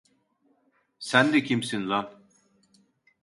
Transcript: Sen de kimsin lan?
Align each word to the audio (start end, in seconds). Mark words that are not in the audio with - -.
Sen 0.99 1.25
de 1.33 1.43
kimsin 1.43 1.83
lan? 1.89 2.07